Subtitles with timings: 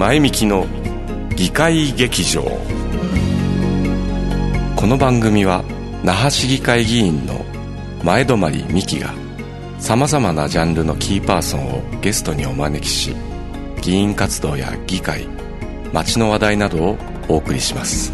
[0.00, 0.66] 前向きの
[1.36, 2.40] 議会劇場。
[4.74, 5.62] この番組は
[6.02, 7.44] 那覇市議会議員の
[8.02, 8.38] 前泊
[8.72, 9.12] 美樹が
[9.78, 13.14] さまざまなジャンルのキーパーソンをゲストにお招きし
[13.82, 15.28] 議員活動や議会
[15.92, 16.98] 街の話題などを
[17.28, 18.10] お送りします。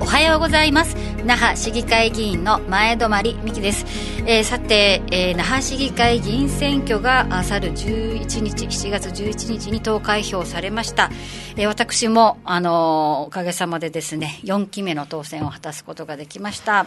[0.00, 0.96] おはようございます。
[1.24, 3.86] 那覇市議会議員の前泊美樹です、
[4.26, 11.10] えー、さて、えー、那覇市議会議員選挙があ去る11日7月11日に投開票されました、
[11.54, 16.86] えー、私も、あのおかげさまでですね4期目の当選を果たすことができました。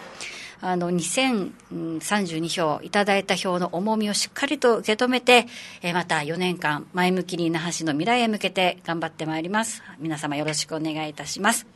[0.62, 5.48] あの2032票いただいた票の重みをしっかりと受け止めて、
[5.82, 9.84] えまた4年間前向きに那覇市の未来へ向けて頑張ってまいります。
[10.00, 11.68] 皆様よろしくお願いいたします。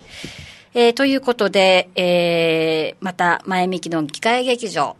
[0.73, 4.95] えー、ということで、えー、また前向きの議会劇場、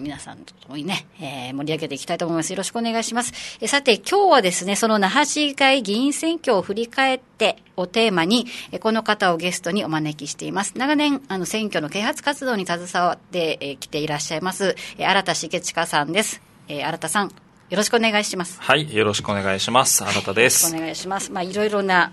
[0.00, 2.50] 皆さんと共にね、えー、盛り上げていきたいと思います。
[2.50, 3.58] よろしくお願いします。
[3.60, 10.74] えー、さて、今日はですね、その那覇市議会議員選挙を振り返ってをテーマに、えー、この方をゲストにお招きしています。
[10.76, 16.40] 長年、あの、選挙の啓発活動に携わってき、えー、ていらっしゃいます、えー、新田茂親さんです。
[16.68, 18.60] えー、新田さん、よろしくお願いします。
[18.62, 20.04] はい、よろしくお願いします。
[20.04, 20.66] 新田です。
[20.66, 21.32] よろしくお願いします。
[21.32, 22.12] まあ、いろいろな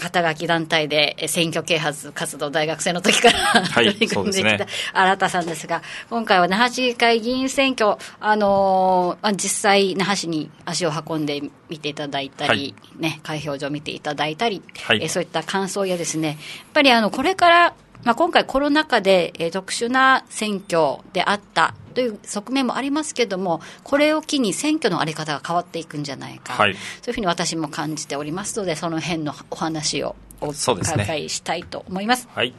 [0.00, 16.36] 肩書き団体で選挙啓発活動大学生の時からはい、取り組んできた新田さんですが、今回は那覇市議会議員選挙、あのー、実際、那覇市に足を運んで見ていただいたり、はい、ね、開票所を見ていただいたり、はい、えそういった感想やですね、やっ
[16.72, 32.28] ぱりあのこれからまあ、今回コロナ禍で、えー、特殊な選挙であったという側面もありますけれども、これを機に選挙の在り方が変わっていくんじゃないか、はい、そういうふうに私も感じておりますので、その辺のお話をお伺いしたいと思います。
[32.34, 32.54] はい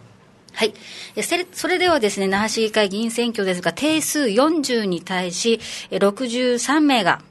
[0.53, 0.73] はい。
[1.53, 5.61] それではですね、那覇市議会議員選挙ですが、定数40に対し、
[5.91, 7.21] 63名が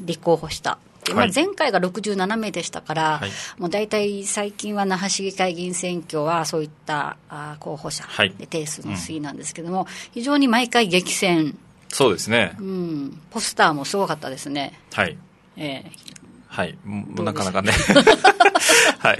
[0.00, 0.78] 立候補した
[1.14, 8.04] まあ、前回が67名でしたから、はい、もう大体最近は那覇市議会議員選挙はそういったあ候補者
[8.38, 11.56] で定数の推移なんですけども、うん、非常に毎回激戦。
[11.88, 12.56] そうですね。
[12.60, 13.20] うん。
[13.30, 14.78] ポスターもすごかったですね。
[14.92, 15.16] はい。
[15.56, 16.19] えー、
[16.50, 16.76] はい。
[17.16, 17.72] なかなかね。
[18.98, 19.18] はい。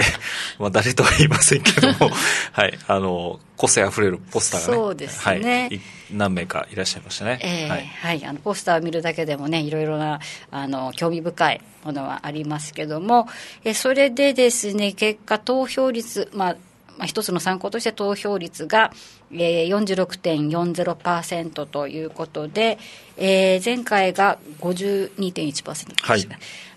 [0.59, 2.11] まあ、誰とは言いませんけども、
[2.53, 2.79] はい。
[2.89, 4.75] あの、個性あふれるポスターがね。
[4.75, 5.69] そうですね。
[5.71, 5.81] はい、
[6.11, 7.39] 何名かいらっしゃいましたね。
[7.41, 8.27] えー、はい、はい。
[8.27, 10.19] あの、ポスターを見るだけでもね、いろいろな、
[10.51, 13.29] あの、興味深いものはありますけども、
[13.65, 16.57] えそれでですね、結果投票率、まあ、
[16.99, 18.93] まあ、一つの参考として投票率が、
[19.33, 22.79] えー、46.40%ということで、
[23.17, 26.29] えー、前回が52.1%でした、はい、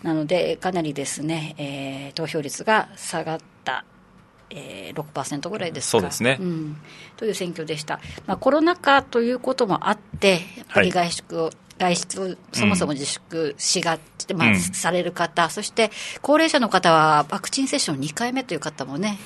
[0.04, 3.86] なので、かなりですね、えー、投票率が下がった。
[4.56, 5.92] えー、6%ぐらいですか。
[5.94, 6.78] そうですね、うん、
[7.18, 13.98] という選挙でした、まあ、コロナ禍ということもあって、やっぱり外出を、はい外出をそもそも自粛しが、
[14.30, 15.92] うん、まあ、される方、そして
[16.22, 19.18] 高齢者の方はワクチン接種の2回目という方もね、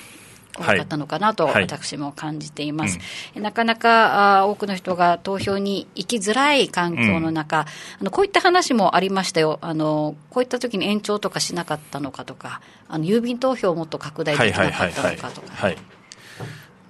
[0.56, 2.98] 多かったのかなと私も感じています。
[2.98, 7.68] はいなかなかあ多くの人が投票に行きづらい環境の中、うん、あ
[8.06, 9.60] のこういった話もありましたよ。
[9.62, 15.48] あのこういった時に延長とかしなかったのかとか、あの郵便投票をもっと拡大できなかったのかとか。
[15.54, 15.78] はい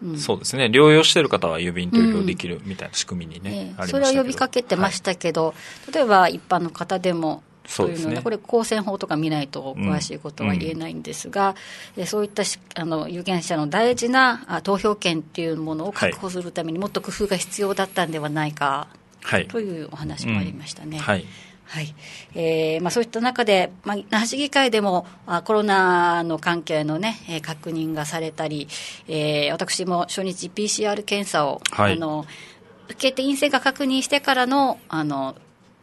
[0.04, 5.54] うん、そうですね、療養している方は郵便投票できるみたいな仕組みにね、うん、それは呼びかけてましたけど、は
[5.90, 7.42] い、例えば一般の方でも
[7.76, 11.56] というので、ね、これ、公選法とか見ないと詳しいことは言えないんですが、
[11.98, 12.44] うん、そういった
[12.76, 18.88] あの有権者の大事な投票権っていうものを確保するために、もっと工夫が必要だったんではないか、
[19.22, 20.98] はい、というお話もありましたね。
[20.98, 21.26] うん、はい。
[21.68, 21.94] はい。
[22.34, 28.70] えーまあ、そういった中で、まあ、那覇市議会でもあコロナの関係の、ね、えー、確認がされたり、
[29.10, 32.26] えー、私も初日 PCR 検査を、はい、あの
[32.86, 35.36] 受けて陰性が確認してからのあの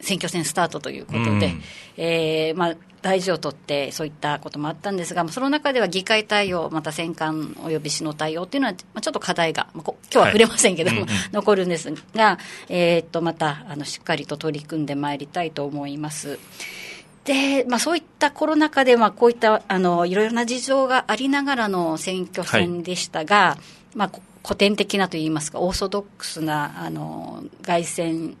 [0.05, 1.61] 選挙戦スタートということで、うん、
[1.97, 12.39] えー、まあ、大事を取ってそういったこともあったんですが、その中では議会対応、また選管および市の対応っていうのは、まあ、ちょっと課題が、まあ、今日は触れませんけども、はい、 残るんですが、
[12.69, 16.39] えー、っとまたあのしっかりと取り組んでまいりたいと思います。
[17.25, 23.57] で、まあ、そういったコロナ禍で、まあ、こういったあのいろいろな事情がありながらの選挙戦でしたが、は
[23.93, 24.11] い、まあ、
[24.43, 28.35] 古典的なといいますか、オーソドックスなあの凱旋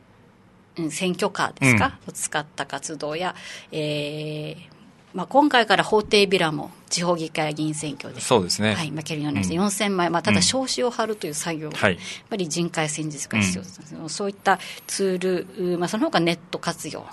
[0.89, 3.35] 選挙カーですか、うん、を使った活動や、
[3.71, 4.75] えー
[5.15, 11.81] まあ、今回から法廷ビラも地方議会議員選挙でそうですね、はい、負けるようになりました、4000枚、まあ、ただ証紙を貼るという作業、うん、やっ
[12.29, 17.05] ぱり人海戦術が必要です、うん、そういったツール、まあ、その他ネット活用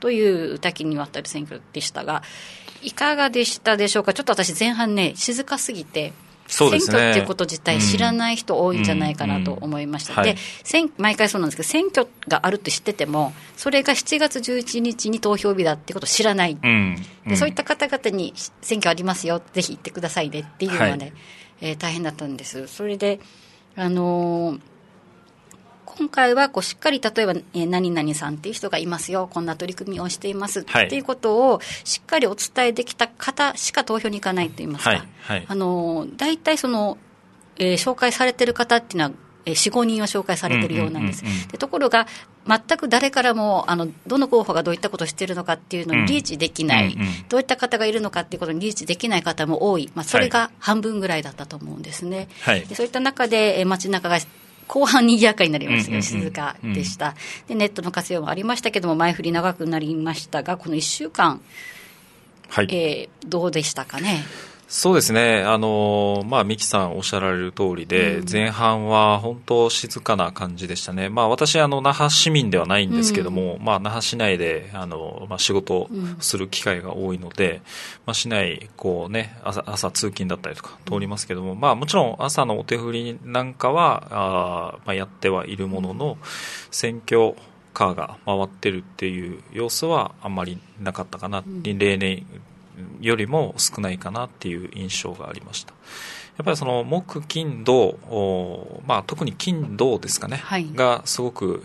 [0.00, 2.22] という多岐にわたる選挙でしたが、
[2.82, 6.12] いかがでしたでしょうか、ちょっと私、前半ね、静かすぎて、
[6.46, 10.36] 選挙っていうこと自体知らない人多いんじゃないかなと思いました、で
[10.98, 16.56] 毎回そうなんですけど選挙があるって知っててもそれが7月11日に投票日だってことを知らない、
[17.26, 21.12] でそういった方々に選挙ありますよぜひ行ってくださいねっていうのはね、はい、
[21.60, 22.66] えー、大変だったんです。
[22.68, 23.20] それで
[23.76, 24.60] あのー
[25.86, 31.00] 今回はこうしっかり例えば、えー、何々さんっていう人がいますよ、こんな取り組みをしていますってい。
[31.00, 36.98] うことをしっかりお伝えできた方しか投票に行かないと言いますか、はいはい、あの大体その、
[37.58, 39.12] えー、紹介されてる方っていうのは、
[39.44, 41.22] えー、4、5人は紹介されてるようなんです。
[41.52, 42.06] でところが
[42.46, 46.96] 全く誰からもあのどの候補がどういったことをしているのかっていうのにリーチできない、
[47.28, 52.28] どういった方がいるのかっていうことにリーチできない方も多い、まあ、それが半分ぐらいだったと思うんですね。
[52.42, 54.18] はい、でそういった中で、えー、街中が
[54.68, 57.14] 後半にぎやかになりましたよ、静かでした、
[57.48, 57.54] で。
[57.54, 61.40] ネットの活用もありましたけども、前振り長くなりましたが、この1週間、
[62.48, 64.24] はい、えー、どうでしたかね？
[64.68, 86.18] そうですね、あのまあ、三木さんおっしゃられる通りで、うん、前半は本当、静かな感じでしたね、まあ、私あの、那覇市民ではないんですけども、うん、まあ、那覇市内であの、まあ、仕事する機会が多いので、うん、まあ、市内こう、ね、朝朝通勤だったりとか通りますけども、まあ、もちろん朝のお手振りなんかはあ、まあ、やってはいるものの、
[86.72, 87.36] 選挙
[87.72, 92.26] カーが回ってるっていう様子はあんまりなかったかな、例年
[93.00, 95.72] よりも少ないかなっていう印象がありました。
[96.36, 97.98] やっぱりその木金土、
[98.86, 101.64] まあ、特に金土ですかね、はい、がすごく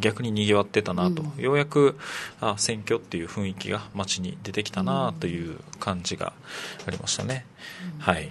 [0.00, 1.98] 逆ににぎわってたなと、うん、ようやく
[2.40, 6.32] あ選挙っていう雰囲気が街に出てきたなという感じが
[6.86, 7.44] ありましたね。
[7.96, 8.30] うん、はい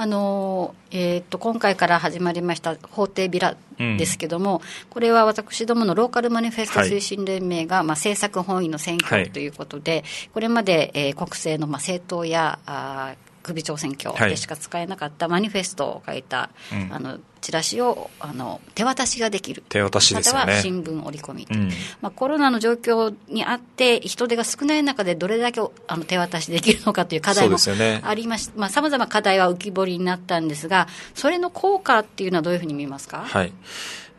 [0.00, 4.60] あのえーと、今回から始まりました法廷ビラですけども、うん、
[4.90, 13.16] これは私どものローカルマニフェスト推進連盟が、はい、まあ、政策本位の選挙ということで、はい、これまで、えー、国政の、まあ、政党やあ
[13.48, 19.62] 首長選挙でしか使えなかったマニフェストを書いた、はい、あのチラシをあの手渡しができる。
[19.68, 20.60] 手渡しですよね。
[20.62, 27.56] 新聞折り込み、うん、まあ、コロナの状況にあって人手が少ない中でどれだけあの手渡しできるのかという課題も
[28.02, 33.24] ありましさまざ、ま課題は浮き彫りになったんですがそれの効果っていうのはどういうふうに見ますか？
[33.24, 33.52] はい。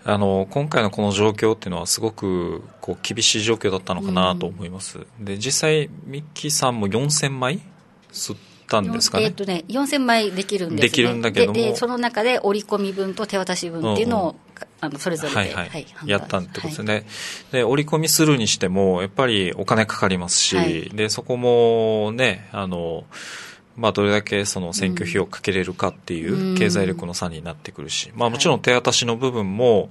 [0.06, 7.60] あの今回のこの状況っていうのはすごくこう厳しい状況だったのかなと思います、うん、で実際ミッキーさんも4000枚
[8.12, 8.38] 吸っ
[8.70, 9.26] たんですかね。
[9.26, 11.54] えっ、とね、4000枚できるんです、ね、できるんだけども。
[11.54, 11.76] で。
[11.76, 14.36] その中で折り込み分と手渡し分っていうのを、うん
[14.82, 15.70] あのそれぞれで、はいはい。
[15.70, 17.06] はい、やったってことですね、はい、
[17.52, 23.04] で折り込みするにしてもやっぱりお金かかりますし、はい、でそこもねあの
[23.80, 29.90] まあ、どれだけその選挙費をかけれるかっていう経済力の差になってくるし、まあ、もちろん手渡しの部分も、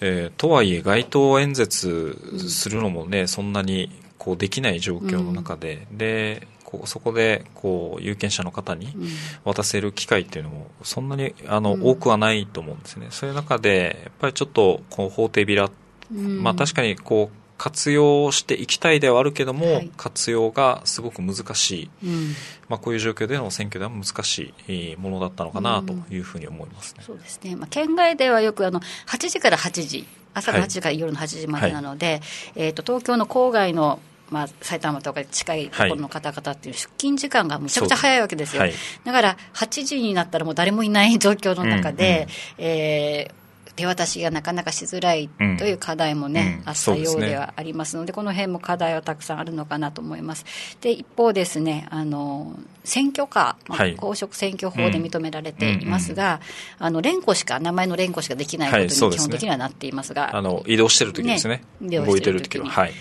[0.00, 2.16] えー、とはいえ街頭演説
[2.48, 8.94] するのもね、そんなにこうできない状況の中で、でこうそこでこう有権者の方に
[9.42, 13.06] 渡せる機会っていうのもそんなにあの、多くはないと思うんですね。
[13.08, 15.70] そういう中でやっぱりちょっとこう法廷ビラ、
[16.10, 22.34] まあ確かにこう活用していきたいではあるけども、はい、活用がすごく難しい、うん、
[22.68, 26.98] まあ、こういう状況での選挙では難しいものだったのかなというふうに思います、ね。
[27.00, 32.20] うん、そうですね、まあ、県外ではよくあの8時から8時朝の8時から夜の8時までなので、はい、
[32.56, 34.00] えーと東京の郊外の
[34.30, 38.72] まあ、埼玉とか近いところの方々っていう出勤時間がむちゃくちゃ早いわけですよ、はい、
[39.04, 42.28] だから8時になったらもう誰もいない状況の中で、
[42.58, 43.37] うんうん、えー
[43.78, 50.44] 手渡しがなかなかしづらいという課題もね、うん、あったようではありますので、この辺も課題はたくさんあるのかなと思います。
[50.80, 56.40] で一方ですねあの選挙カー、公職選挙法で認められていますが、
[56.80, 61.62] うん、あの連呼しか名前の連呼しかできないことに基本的にはなっていますが、あの移動してる時ですね。
[61.80, 62.92] ね動いてる時は、はい、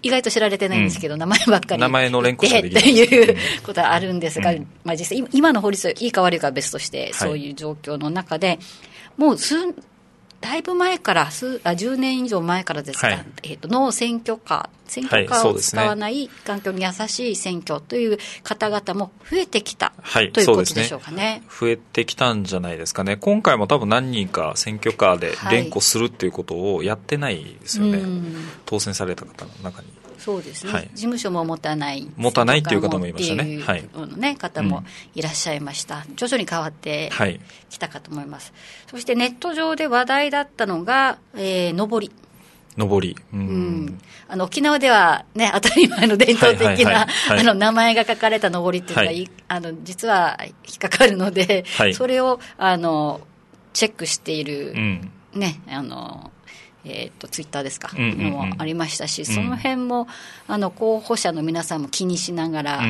[0.00, 1.80] 意外と知られてないんですけど、うん、名前ばっかり。
[1.82, 2.82] 名前の連呼しかできない。
[2.82, 8.58] っていうことはあるんですが、まあ、実際今の法律いいか悪いかは別として、そういう状況の中で
[9.16, 9.56] もう数
[10.46, 28.10] だいぶ前から数あ、10年以上前からですか、はい、えーと、の選挙カー、選挙カーを使わない環境に優しい選挙という方々も増えてきた、はい、ということでしょうかね、ね、増えてきたんじゃないですかね、今回も多分何人か選挙カーで連呼するっていうことをやってないですよね、はい、
[28.66, 29.88] 当選された方の中に。
[30.18, 32.08] そうですね、はい、事務所も持たない。
[32.16, 33.58] 持たないっていう方もいましたね。
[33.60, 33.84] はい。
[34.16, 37.10] ね方もいらっしゃいました、うん、徐々に変わって
[37.70, 38.52] きたかと思います、
[38.90, 42.10] そしてネット上で話題だったのが、えー、上り。
[42.76, 47.06] 上り、うん、うん、あの沖縄では、ね、当たり前の伝統的な
[47.54, 53.22] 名前が書かれた上りっていうのが、はい、あの実は引っかかるので、はい、それをあの
[53.72, 56.30] チェックしている、うん、ねあの
[56.88, 60.06] えーと、ツイッターですか、うんうんうん、もありましたし、その辺も
[60.46, 62.80] あの候補者の皆さんも気にしながら、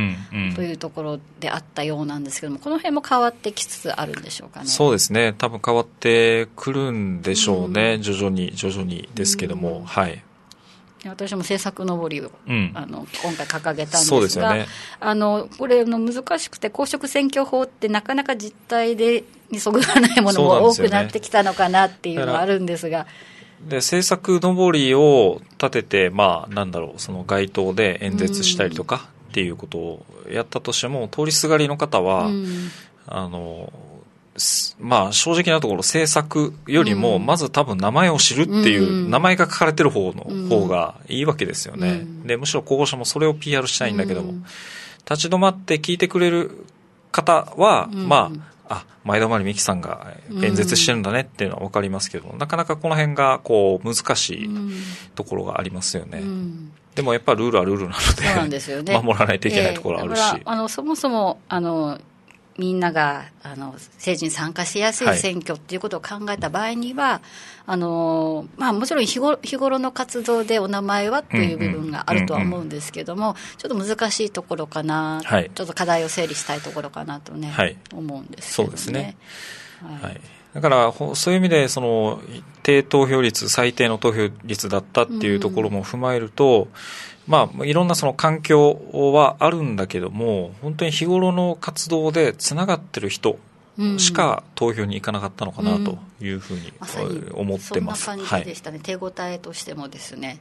[0.54, 4.66] というところであったようなんですけども、この辺も変わってきつつあるんでしょうかね。
[4.66, 10.22] そうですね、多分変わってくるんでしょうね、うん、徐々に、徐々にですけども、うん、はい。
[11.08, 14.66] 私も政策のぼりを、うん、あの今回掲げたんですが、ね、
[14.98, 23.06] あのこれの難しくて公職選挙法ってなかなか実態でにそぐわないものも多くなってきたのかなっていうのはあるんですが。
[23.60, 32.70] で政策のりを立てて、まあ、なんだろう、その街頭で演説したりとかっていうことをやったとしても、通りすがりの方は、うん、
[33.06, 33.72] あの
[34.80, 42.06] まあ、正直なところ政策よりも、まず多分名前を知るっていう、名前が書かれてる方の方がいいわけですよね。
[42.24, 44.34] で、むしろ候補者もそれを PR したいんだけども、
[45.08, 46.66] 立ち止まって聞いてくれる
[47.12, 54.50] 方は、まあ、あ、前泊美樹さんが演説してるんだねっていうのは分かりますけど、なかなかこの辺がこう難しい
[55.14, 56.22] ところがありますよね。
[56.94, 57.96] でもやっぱルールはルールな
[58.42, 60.20] ので、でね、 守らないといけないところあるし。
[60.20, 61.98] えー、あのそもそもあの
[62.58, 67.20] みんながあの政治に参加しやすい選挙っていうことを考えた場合には、はい、
[67.66, 79.16] あのまあ、もちろん日頃日頃の活動でお名前はという部分があるとは思うんですけども、ちょっと難しいところかな、はい、ちょっと課題を整理したいところかなとね、はい、思うんですけど、ね、そうですね。
[79.82, 80.20] はい。
[80.54, 82.22] だからそういう意味でその
[82.62, 86.68] 低投票率最低の投票率だったっていうところも踏まえると、
[87.26, 93.38] まあ、いろんなその環境はあるんだけども、本当に日頃の活動でつながってる人
[93.98, 96.72] しか投票に行かなかったのかなというふうに
[97.32, 98.04] 思ってます。
[98.04, 100.38] そんな感じでしたね、はい、手応えとしてもですね、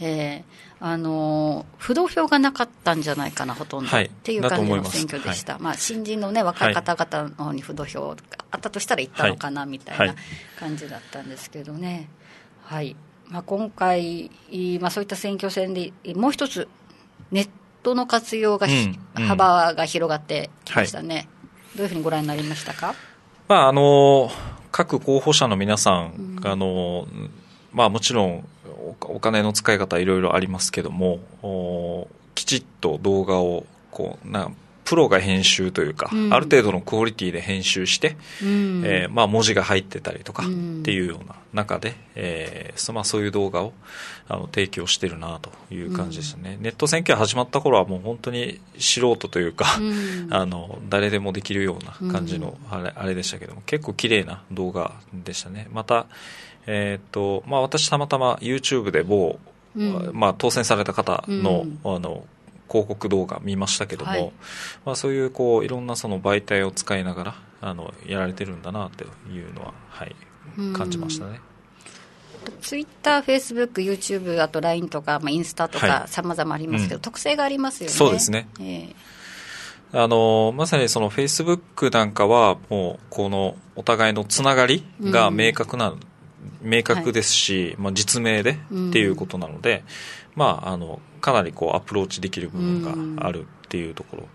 [0.00, 0.42] えー、
[0.80, 8.16] あの不動票がなかったんじゃないかな、ほとんど、はい、っていう感じの選挙でした、はい、まあ、新人の、ね、若い方々の方に不動票が
[8.52, 10.14] あったとしたら行ったのかなみたいな
[10.58, 12.08] 感じだったんですけどね。
[12.64, 12.96] はい
[13.30, 14.30] まあ、今回、
[14.80, 16.68] まあ、そういった選挙戦でもう一つ、
[17.30, 17.50] ネッ
[17.82, 21.26] トの活用が、うん、幅が広がってきましたね、はい、
[21.76, 22.94] どういうふうにご覧になりましたか、
[23.48, 24.30] まあ、あの
[24.72, 27.06] 各候補者の皆さん、うん、あの
[27.72, 28.48] まあ、もちろん
[29.02, 34.50] お金の使い方いろいろありますけどもきちっと動画をこうな
[34.88, 40.46] プロが編集というか、うん、ある程度のクオリティで編集して、うん、えー、まあ、文字が入ってたりとかっ
[40.82, 43.74] ていうような中で、えーまあ、そういう動画を
[44.28, 49.66] あの提供してるなという感じでしたね、うん、ネット選挙始まった頃はもう本当に素人というか、
[50.30, 55.68] あの誰でもできるような感じのあれ,、あれでしたけども結構綺麗な動画でしたね。
[55.70, 56.06] また、
[56.66, 59.38] えーとまあ、私たまたま YouTube で某、
[60.14, 62.24] まあ、当選された方の,、あの
[62.68, 64.32] 広告動画見ましたけども、はい、
[64.84, 70.14] まあ、そういうこういろんなその媒体を使いながらあのやられてるんだなというのは、はい、
[70.74, 71.40] 感じましたね。
[72.62, 77.94] ツイッター、フェイスブック、ユーチューブ、あと LINE とか、まあ、インスタとか、さまざまありますけど、うん、特性がありますよね。
[77.94, 78.48] そうですね。
[78.60, 86.00] えー、あのまさにそのフェイスブックなんかは、もうこのお互いのつながりが明確な、うん、
[86.62, 88.56] 明確ですし、はい、まあ、実名でっ
[88.92, 89.84] ていうことなので、
[90.38, 94.28] まあ、あのかなりこうアプローチできる部分があるっていうところ、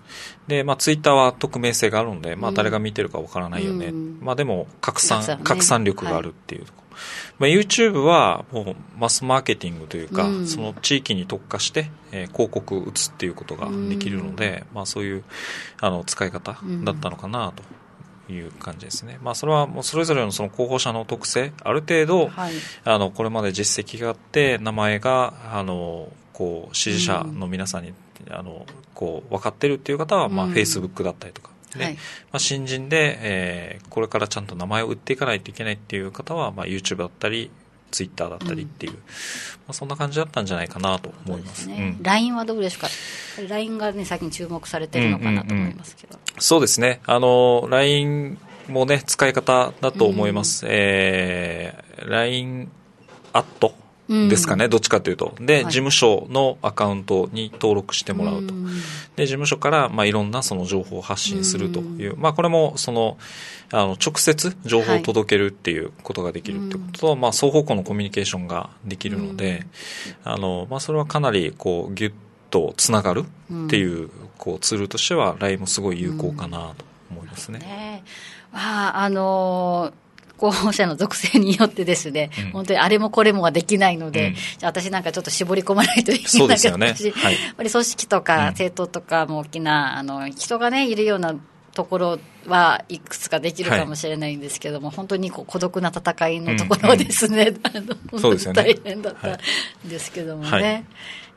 [0.48, 6.98] で、まあ、ツイッターは匿名性があるので、まあ、誰が見てるかわからないよね、まあ、でも拡散、拡散力があるっていうところ、
[7.39, 15.24] まあ、YouTube はもうマスマーケティングというか、その地域に特化して、えー、広告を打つっていうことができるので、まあ、そういう
[15.79, 17.63] あの使い方だったのかなと
[18.29, 22.53] いう感じですね、まあ、それはもうそれぞれのその候補者の特性、ある程度、はい、
[22.85, 27.93] あのこれまで実績があって、名前があのこう支持者の皆さんに、
[28.27, 31.51] うん、あのこう分かってるっていう方は、まあ、フェイスブックだったりとか。
[31.77, 31.99] で、はい、ま
[32.33, 37.49] あ、新人で、えー、これからちゃんと名前を売っていかないといけないっていう方は、まあ、YouTube だったり、
[37.93, 39.03] ツイッターだったりっていう、うん、ま
[39.69, 41.67] あ、そんな感じだったんじゃないかなと思います。
[41.67, 42.87] ねうん、LINE はどうですか
[43.47, 46.13] ?LINE がね、最近注目されてるのかなと思いますけど。
[46.13, 47.00] うんうんうん、そうですね。
[47.05, 50.65] あの、LINE もね、使い方だと思います。
[50.65, 52.69] うん、えー、LINE
[53.31, 53.73] アット
[54.09, 55.33] ですかね、うん、どっちかというと。
[55.39, 58.53] で、はい、事務所のアカウントに登録してもらうと。
[58.53, 58.65] うん、
[59.15, 63.17] で、事務所から、まあ、いろんなその情報を発信するという、うん、まあ、これも、その、
[63.71, 69.65] あの、直接情報を届けるっていうことができるってことと、はい、まあ、双方向のコミュニケーションができるので、
[70.25, 72.12] あの、まあ、それはかなり、こう、ぎゅっ
[72.53, 73.25] とつながる
[73.65, 77.57] っていう、こう、ツールとしては、LINE もすごい有効かなと思いますね。
[77.57, 78.03] ね
[78.51, 80.03] まあ、あのー
[80.36, 87.12] 候補者の属性によってですね、うん、本当にあれもこれもはできないので、うん、じゃ私なんかちょっと絞り込まないといけないかったし、ね。
[87.12, 91.36] はい、やっぱり組織とか政党とかも大きなあの人がねいるような
[91.74, 99.27] ところはいくつかできるかもしれないんですけども、はい、本当にこう孤独な戦いのところですね、うん、 本当に大変だった
[99.86, 100.86] んですけどもね、はい、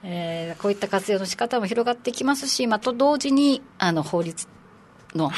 [0.02, 4.46] えー、こういった活用の仕方も広がってきますし、まあ、と同時にあの法律
[5.14, 5.30] の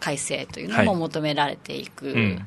[0.00, 2.06] 改正というのも求められていく。
[2.06, 2.46] はいうん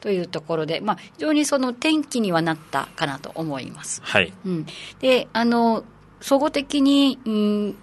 [0.00, 4.00] というところで、まあ、非常にその転機にはなったかなと思います。
[4.02, 4.32] はい。
[4.46, 4.66] うん、
[5.00, 5.84] で、あの、
[6.20, 7.76] 総合的に、うん、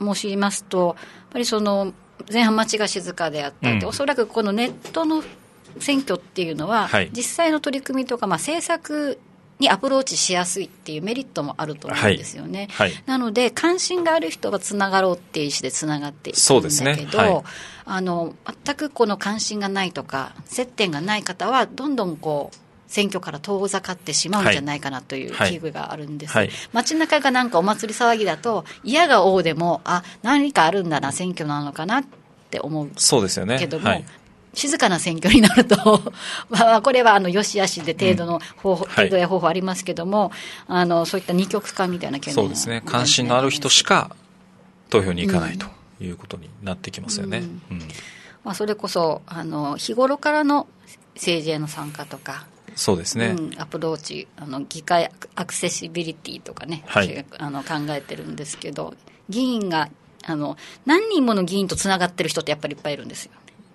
[0.00, 1.92] 申しますと、やっぱりその、
[2.30, 5.22] 前半町が静かであったり、うん、おそらくこのネットの
[5.78, 9.20] 選挙っていうのは、はい、実際の取り組みとか、まあ、政策
[9.58, 12.68] にアプローチしやすいっていうメリットもあると思うんですよね。
[12.72, 12.90] はい。
[12.90, 17.42] はい、なので、関心がある人はつながろうっていう意思でつながっていくんだけど、ねはい、
[17.86, 18.34] あの
[18.64, 22.56] 全くこの関心がないとか、接点がない方は、どんどんこう、
[22.88, 26.46] 選挙から遠ざかってしまうんじゃないかなという危惧があるんです、はい。
[26.46, 32.04] はい、街中がなんかお祭り騒ぎだと、嫌が王でも、あ何かあるんだな、選挙なのかなっ
[32.50, 33.58] て思うそうですよね。
[33.58, 34.04] けども、はい、
[34.54, 36.12] 静かな選挙になると
[36.48, 40.32] まあ、これはあのよしあしで程度の方法、うん、程度や方法ありますけども、
[40.66, 44.14] あのそういった二極化みたいな懸念そうですね、関心のある人しか
[44.90, 45.66] 投票に行かないと
[46.00, 47.42] いうことになってきますよね。
[47.70, 47.78] うん、
[48.44, 50.66] まあ、それこそあの日頃からの
[51.14, 52.46] 政治への参加とか、
[52.78, 58.94] そうですね、うん、アプローチあの議会アクセシビリティとかね、はい、あの考えてるんですけど
[59.28, 59.90] 議員が
[60.24, 63.32] あの何人もの議員とつながってる人ってやっぱりいっぱいいるんですよ、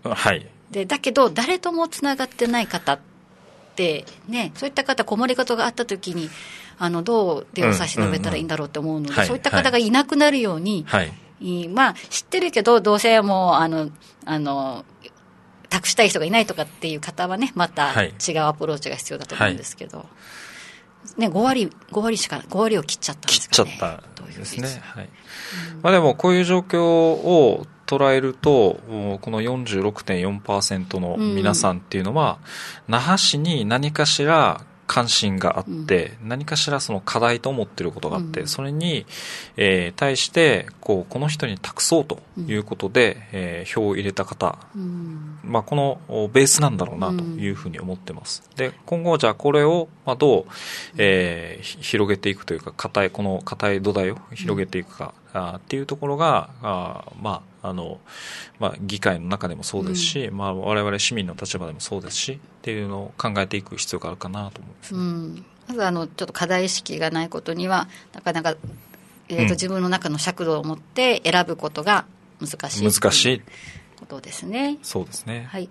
[0.10, 3.00] はいでだけど誰ともつながってない方っ
[3.76, 6.30] てねそういった方困り事があった時に
[6.78, 13.92] あのどう手を差し伸べたらいいんだろうと思うので、そういった方がいなくなるように、はい、まあ知ってるけどどうせもうあの
[14.26, 14.84] あの
[15.74, 20.06] 託したい人がいないとかっていう方はね、また違うアプローチが必要だと思うんですけど、は
[21.18, 23.72] い、ね、5割、5割しか、5割を切っちゃったんですかね。
[23.72, 24.82] 切っちゃったですね。
[24.84, 25.10] はい。
[25.74, 27.66] うん、まあでも、こういう状況を
[27.98, 28.80] 捉えると、
[29.22, 32.38] この46.4%の皆さんっていうのは、
[32.88, 39.06] うん、那覇市に何かしら関心があって、うん、何かしらその課題と思っていることがあって、うん、それに、
[39.58, 44.58] えー、対してこうこの人に託そうということで、うん、えー、票を入れた方、
[45.44, 48.44] まあ、このベースなんだろうなというふうに思ってます。
[48.56, 50.46] で今後じゃあこれをまあどう、
[50.98, 58.02] えー、広げていくというか硬いこの硬い土台を広げていくか、あっていうところがあまああの
[58.60, 68.58] まあ、議会の中でもそうですし、うんまあ、我々市民の立場でもそうですしっていうのを考えていく必要があるかなと思います、うん、まずあのちょっと課題意識がないことにはなかなか、
[69.30, 72.06] えーと、と自分の中の尺度を持って選ぶことが
[72.42, 73.42] 難しい難しい
[74.04, 74.78] ことですね。
[74.84, 75.48] そうですね。
[75.50, 75.70] はい。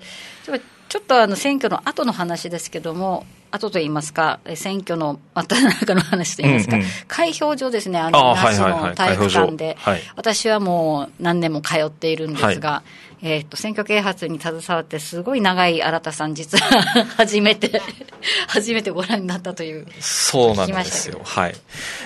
[0.88, 16.82] ちょっとあの選挙の後の話ですけども、後といいますか、選挙の真っただ中の話といいますか、うんうん、開票所ですね、あの、那覇の体育館で、はいはいはい、私はもう何年も通っているんですが、はい、えっ、と、選挙啓発に携わって、すごい長い新田さん、実は
[17.16, 17.80] 初めて
[18.48, 19.86] 初めてご覧になったという。
[20.00, 21.20] そうなんですよ。
[21.22, 21.54] はい。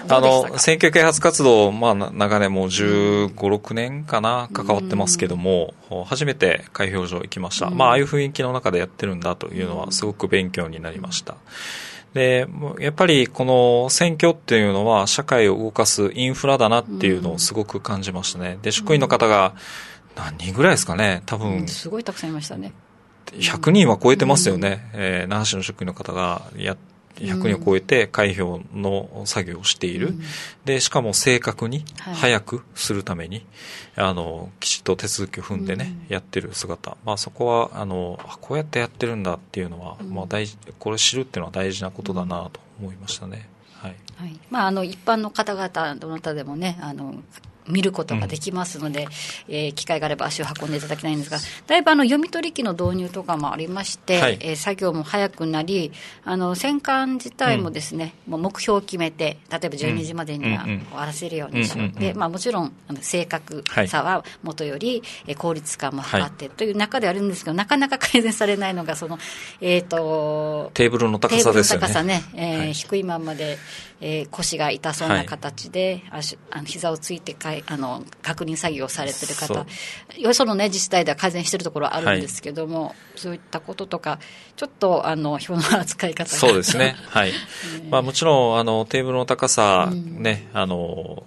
[0.08, 5.72] あの、選挙啓発活動、まあ、長年もう15、6年かな、関わってますけども、
[6.06, 7.70] 初めて開票所行きました。
[7.70, 11.36] まあ、ああいう雰囲気の中でやってるんだというのは、すごく勉強になりました。
[12.12, 12.46] で、
[12.78, 18.58] やっぱりこの選挙っていうのは社会を動かすインフラだなっていうのをすごく感じましたね。
[18.62, 19.54] で、職員の方が
[20.16, 21.22] 何人ぐらいですかね？
[21.26, 21.68] 多分。
[21.68, 22.72] すごいたくさんいましたね。
[23.26, 24.90] 100人は超えてますよね。
[24.92, 26.76] えー、那覇市の職員の方がやっ
[27.16, 30.20] 100人を超えて開票の作業をしている、うん、
[30.64, 33.46] でしかも正確に早くするために、
[33.94, 40.46] はい、あのきちっと手続きを踏んでね、うん、やってる姿、まあ、そこはあのこうやってやってるんだっていうのは、うん、まあ、大
[40.78, 43.48] これ知るっていうのは大事なことだなと思いましたね。
[43.74, 47.14] はい、はい、まあ、あの一般の方々どなたでもねあの
[47.68, 49.04] 見ることができますので、
[49.48, 55.92] うん、えー、機会があれば足を運んでいただきたいんですが、だいぶあの読み取り機の導入とかもありまして、はい、えー、作業も早くなり、
[56.24, 69.18] あの戦艦自体もですね、うん、もう目標を決めて、例えば12時までには終わらせるようにしよう、でまあ、もちろんあの正確さはもとより、はい、効率化も図ってという中ではあるんですけど、なかなか改善されないのが、その
[69.60, 71.86] えーと、テーブルの高さですよね。
[71.86, 73.58] 高さね、え低いままで、
[74.00, 79.66] えー、腰が痛そうな形で、はい、足あの膝をついてかいあの確認作業をされてる方。
[80.18, 84.18] よその、ね、自治体では改善しているところはあるんですけども、はい、そういったこととか
[84.56, 87.32] ちょっとあの票の扱い方そうですね、はい。
[87.90, 91.22] まあ、もちろんあのテーブルの高さ、ね、うん、あの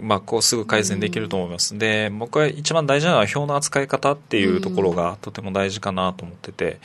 [0.00, 6.80] まあ、こうすぐ改善できると思います、うん、で僕は一番大事なのは票の扱い方っていうところがとても大事かなと思ってて、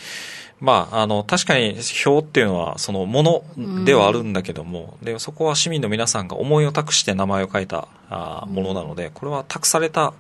[0.60, 3.24] まあ、あの確かに票っていうのはそのも
[3.58, 10.14] のではあるんだけども、うん、でそこは市民の皆さんが思いを託して名前を書いたあものなのでこれは託された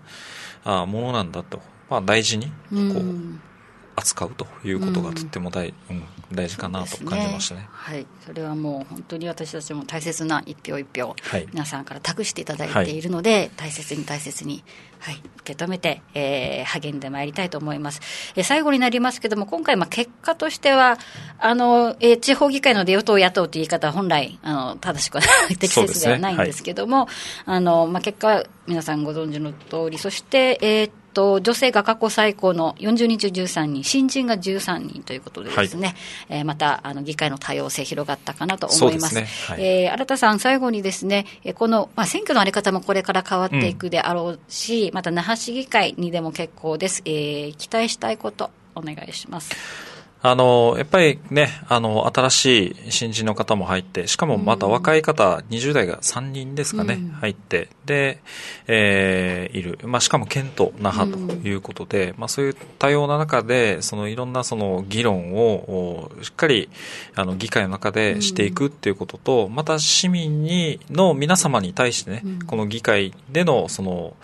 [0.63, 3.52] あものなんだと、まあ、大事にこう、
[3.95, 8.05] 扱うということがとっても大,、うん、大事かなと感じましたね、ね、はい。
[8.25, 14.63] それはもう本当に私たちも大切な一票一票、はい、皆さんから託していただいているので、はい、大切に大切に、
[14.99, 18.01] はい、受け止めて、えー、励んでまいりたいと思います、
[18.35, 20.97] えー、最後になりますけれども今回まあ結果としては
[21.39, 25.23] あの、えー、地方議会の与党野党という言い方は本来あの正しくは
[25.59, 27.11] 適切ではないんですけれども、ね。
[27.45, 35.95] はい、あのまあ、結果皆さんご存知の通りそしてえー、と、女性が過去最高の40人中13人、新人が13人ということでですね、
[36.27, 39.09] はい、えー、また、あの、議会の多様性広がったかなと思います。
[39.09, 47.01] すねはい、えー、新田さん、最後にですね、この、まあ、選挙のあり方もこれから変わっていくであろうし、うん、また、那覇市議会にでも結構です。
[47.05, 49.92] えー、期待したいこと、お願いします。
[50.25, 58.21] あの、やっぱりね、あの、新しい新人の方も入って、しかもまた若い方、うん、20代が3人ですかね、うん、入って、で、
[58.67, 59.79] えー、いる。
[59.83, 66.69] まあ、しかも県と那覇ということで、うん、まあ、そういう多様な中で、そのいろんなその議論を、しっかり、
[67.15, 74.15] あの、議会の中でしていくっていうことと、また市民に、の皆様に対してね、この議会での、その、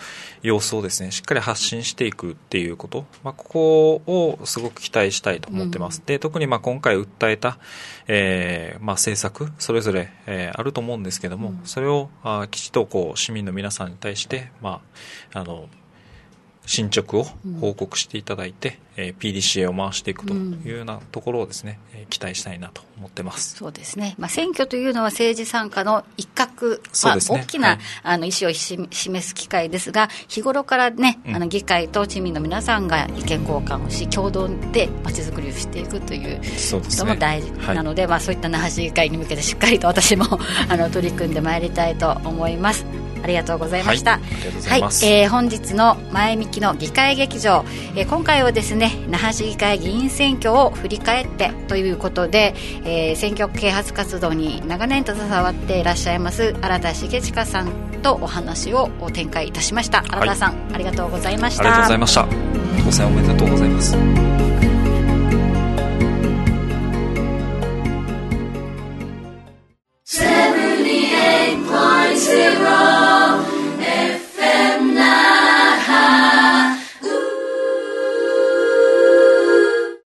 [0.41, 5.88] 様子をですね、しっかり発信していくっていうこと、まあ、ここをすごく期待したいと思ってます。
[5.97, 7.59] うん、で、特にまあ今回訴えた、
[8.07, 14.81] えー、まあ政策、それぞれ、えー、あると思うんですけども、うん、それをあきちっとこう市民の皆さんに対して、ま
[15.33, 15.69] あ、あの、
[16.65, 17.25] 進捗を
[17.59, 23.55] 報告していただいて、うん、えー、PDCA を回していくというようなところをですね、うん、期待したいなと思ってます。
[23.55, 40.25] そうですね、まあ、選挙というのは政治参加の一角、まあ、大きな、はい、あの意思を示す機会ですが、日頃からね、あの議会と市民の皆さんが意見交換をし、共同でまちづくりをしていくということも大事なので、でねはい、まあ、そういった那覇市議会に向けてしっかりと私も
[40.69, 42.85] あの取り組んでまいりたいと思います。
[43.23, 44.19] ありがとうございました。
[44.67, 52.53] はい、はい、えー、本日の前向きの議会劇場、えー、今回はですね、那覇市議会議員選挙を振り返ってということで、
[52.83, 60.03] えー、選挙啓発活動に長年携わっていらっしゃいます新田茂親さんとお話を展開いたしました。
[60.03, 61.63] 新田さん、はい、ありがとうございました。
[61.63, 62.27] ありがとうございました。
[62.85, 64.28] 当選おめでとうございます。